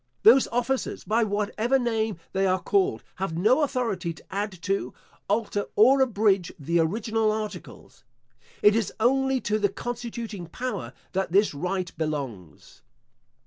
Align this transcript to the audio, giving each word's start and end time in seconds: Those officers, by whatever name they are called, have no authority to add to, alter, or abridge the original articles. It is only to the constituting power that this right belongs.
Those 0.23 0.47
officers, 0.47 1.03
by 1.03 1.23
whatever 1.23 1.77
name 1.77 2.17
they 2.33 2.47
are 2.47 2.59
called, 2.59 3.03
have 3.17 3.37
no 3.37 3.61
authority 3.61 4.13
to 4.13 4.23
add 4.33 4.51
to, 4.63 4.95
alter, 5.29 5.67
or 5.75 6.01
abridge 6.01 6.51
the 6.57 6.79
original 6.79 7.31
articles. 7.31 8.03
It 8.63 8.75
is 8.75 8.91
only 8.99 9.39
to 9.41 9.59
the 9.59 9.69
constituting 9.69 10.47
power 10.47 10.93
that 11.11 11.31
this 11.31 11.53
right 11.53 11.95
belongs. 11.99 12.81